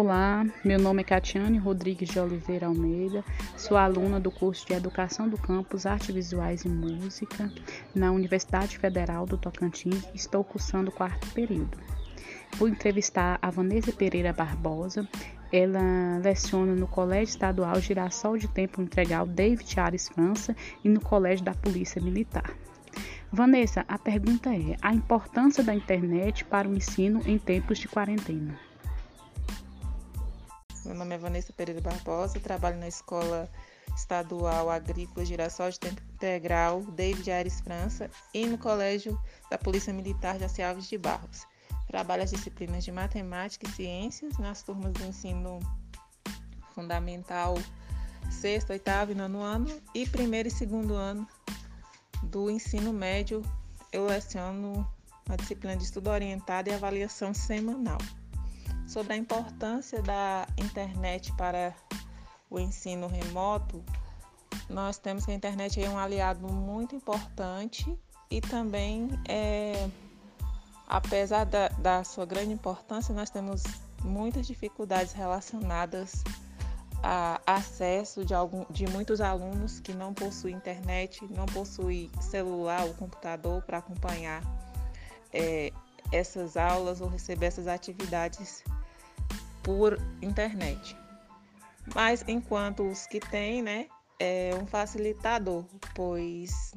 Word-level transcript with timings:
Olá, 0.00 0.46
meu 0.64 0.78
nome 0.78 1.02
é 1.02 1.04
Catiane 1.04 1.58
Rodrigues 1.58 2.10
de 2.10 2.20
Oliveira 2.20 2.68
Almeida, 2.68 3.24
sou 3.56 3.76
aluna 3.76 4.20
do 4.20 4.30
curso 4.30 4.64
de 4.64 4.72
Educação 4.72 5.28
do 5.28 5.36
Campus 5.36 5.86
Artes 5.86 6.14
Visuais 6.14 6.64
e 6.64 6.68
Música 6.68 7.52
na 7.92 8.12
Universidade 8.12 8.78
Federal 8.78 9.26
do 9.26 9.36
Tocantins 9.36 10.08
estou 10.14 10.44
cursando 10.44 10.90
o 10.90 10.92
quarto 10.94 11.28
período. 11.32 11.76
Vou 12.56 12.68
entrevistar 12.68 13.40
a 13.42 13.50
Vanessa 13.50 13.90
Pereira 13.90 14.32
Barbosa, 14.32 15.04
ela 15.52 16.20
leciona 16.22 16.76
no 16.76 16.86
Colégio 16.86 17.32
Estadual 17.32 17.80
Girassol 17.80 18.38
de 18.38 18.46
Tempo 18.46 18.80
Integral 18.80 19.26
David 19.26 19.80
Ares 19.80 20.08
França 20.08 20.54
e 20.84 20.88
no 20.88 21.00
Colégio 21.00 21.44
da 21.44 21.54
Polícia 21.54 22.00
Militar. 22.00 22.54
Vanessa, 23.32 23.84
a 23.88 23.98
pergunta 23.98 24.50
é: 24.54 24.76
a 24.80 24.94
importância 24.94 25.64
da 25.64 25.74
internet 25.74 26.44
para 26.44 26.68
o 26.68 26.76
ensino 26.76 27.20
em 27.26 27.36
tempos 27.36 27.78
de 27.78 27.88
quarentena? 27.88 28.67
Meu 30.88 30.96
nome 30.96 31.16
é 31.16 31.18
Vanessa 31.18 31.52
Pereira 31.52 31.82
Barbosa, 31.82 32.40
trabalho 32.40 32.78
na 32.78 32.88
Escola 32.88 33.46
Estadual 33.94 34.70
Agrícola 34.70 35.22
Girassol 35.22 35.68
de 35.68 35.78
Tempo 35.78 36.00
Integral 36.14 36.80
David 36.80 37.30
Aires 37.30 37.60
França 37.60 38.10
e 38.32 38.46
no 38.46 38.56
Colégio 38.56 39.20
da 39.50 39.58
Polícia 39.58 39.92
Militar 39.92 40.38
de 40.38 40.62
Alves 40.62 40.88
de 40.88 40.96
Barros. 40.96 41.46
Trabalho 41.88 42.22
as 42.22 42.30
disciplinas 42.30 42.86
de 42.86 42.90
Matemática 42.90 43.68
e 43.68 43.72
Ciências 43.72 44.38
nas 44.38 44.62
turmas 44.62 44.94
do 44.94 45.04
ensino 45.04 45.60
fundamental 46.74 47.58
sexto, 48.30 48.70
oitavo 48.70 49.12
e 49.12 49.14
nono 49.14 49.42
ano 49.42 49.68
e 49.94 50.08
primeiro 50.08 50.48
e 50.48 50.50
segundo 50.50 50.94
ano 50.94 51.28
do 52.22 52.48
ensino 52.48 52.94
médio. 52.94 53.42
Eu 53.92 54.06
leciono 54.06 54.90
a 55.28 55.36
disciplina 55.36 55.76
de 55.76 55.84
estudo 55.84 56.08
orientado 56.08 56.70
e 56.70 56.72
avaliação 56.72 57.34
semanal 57.34 57.98
sobre 58.88 59.12
a 59.12 59.16
importância 59.16 60.00
da 60.00 60.48
internet 60.56 61.30
para 61.34 61.74
o 62.50 62.58
ensino 62.58 63.06
remoto, 63.06 63.84
nós 64.68 64.96
temos 64.96 65.26
que 65.26 65.30
a 65.30 65.34
internet 65.34 65.80
é 65.80 65.88
um 65.88 65.98
aliado 65.98 66.48
muito 66.48 66.96
importante 66.96 67.86
e 68.30 68.40
também, 68.40 69.10
é, 69.28 69.88
apesar 70.86 71.44
da, 71.44 71.68
da 71.68 72.02
sua 72.02 72.24
grande 72.24 72.52
importância, 72.52 73.14
nós 73.14 73.28
temos 73.28 73.62
muitas 74.02 74.46
dificuldades 74.46 75.12
relacionadas 75.12 76.24
a 77.02 77.40
acesso 77.46 78.24
de, 78.24 78.34
algum, 78.34 78.64
de 78.70 78.86
muitos 78.86 79.20
alunos 79.20 79.80
que 79.80 79.92
não 79.92 80.14
possuem 80.14 80.56
internet, 80.56 81.24
não 81.30 81.46
possuem 81.46 82.10
celular 82.20 82.84
ou 82.86 82.94
computador 82.94 83.62
para 83.62 83.78
acompanhar 83.78 84.42
é, 85.32 85.72
essas 86.10 86.56
aulas 86.56 87.02
ou 87.02 87.08
receber 87.08 87.46
essas 87.46 87.66
atividades 87.66 88.64
por 89.68 89.98
internet. 90.22 90.96
Mas 91.94 92.24
enquanto 92.26 92.88
os 92.88 93.06
que 93.06 93.20
têm, 93.20 93.60
né, 93.60 93.86
é 94.18 94.52
um 94.58 94.66
facilitador, 94.66 95.62
pois 95.94 96.74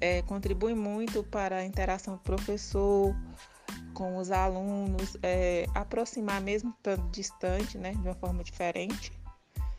é, 0.00 0.22
contribui 0.22 0.74
muito 0.74 1.22
para 1.24 1.56
a 1.56 1.64
interação 1.64 2.14
do 2.14 2.20
professor 2.20 3.14
com 3.92 4.16
os 4.16 4.30
alunos, 4.30 5.14
é, 5.22 5.66
aproximar 5.74 6.40
mesmo 6.40 6.74
tanto 6.82 7.06
distante, 7.10 7.76
né, 7.76 7.92
de 7.92 7.98
uma 7.98 8.14
forma 8.14 8.42
diferente, 8.42 9.12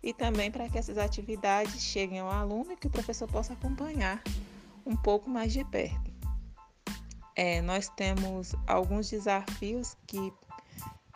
e 0.00 0.14
também 0.14 0.48
para 0.48 0.68
que 0.68 0.78
essas 0.78 0.98
atividades 0.98 1.82
cheguem 1.82 2.20
ao 2.20 2.30
aluno 2.30 2.70
e 2.70 2.76
que 2.76 2.86
o 2.86 2.90
professor 2.90 3.26
possa 3.26 3.54
acompanhar 3.54 4.22
um 4.86 4.94
pouco 4.94 5.28
mais 5.28 5.52
de 5.52 5.64
perto. 5.64 6.12
É, 7.34 7.60
nós 7.60 7.88
temos 7.88 8.54
alguns 8.68 9.10
desafios 9.10 9.96
que 10.06 10.32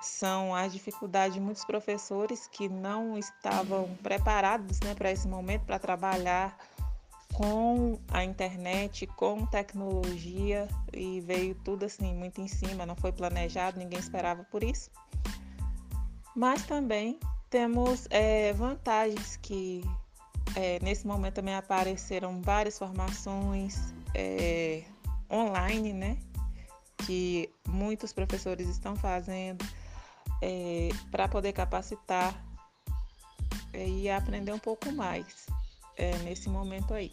são 0.00 0.54
as 0.54 0.72
dificuldades 0.72 1.34
de 1.34 1.40
muitos 1.40 1.64
professores 1.64 2.46
que 2.46 2.68
não 2.68 3.18
estavam 3.18 3.88
preparados 4.02 4.80
né, 4.80 4.94
para 4.94 5.10
esse 5.10 5.26
momento, 5.26 5.64
para 5.64 5.78
trabalhar 5.78 6.56
com 7.34 7.98
a 8.10 8.24
internet, 8.24 9.06
com 9.06 9.46
tecnologia 9.46 10.66
e 10.92 11.20
veio 11.20 11.54
tudo 11.56 11.84
assim 11.84 12.14
muito 12.14 12.40
em 12.40 12.48
cima, 12.48 12.86
não 12.86 12.96
foi 12.96 13.12
planejado, 13.12 13.78
ninguém 13.78 13.98
esperava 13.98 14.44
por 14.44 14.64
isso. 14.64 14.90
Mas 16.34 16.62
também 16.64 17.18
temos 17.50 18.06
é, 18.10 18.52
vantagens 18.52 19.36
que 19.36 19.84
é, 20.54 20.78
nesse 20.82 21.06
momento 21.06 21.34
também 21.34 21.54
apareceram 21.54 22.40
várias 22.40 22.78
formações 22.78 23.94
é, 24.14 24.84
online, 25.30 25.92
né? 25.92 26.18
Que 27.06 27.48
muitos 27.68 28.12
professores 28.12 28.68
estão 28.68 28.96
fazendo 28.96 29.64
é, 30.42 30.88
para 31.10 31.28
poder 31.28 31.52
capacitar 31.52 32.34
é, 33.72 33.88
e 33.88 34.10
aprender 34.10 34.52
um 34.52 34.58
pouco 34.58 34.90
mais 34.92 35.46
é, 35.96 36.16
nesse 36.18 36.48
momento 36.48 36.94
aí. 36.94 37.12